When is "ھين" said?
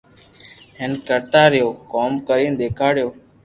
0.79-0.91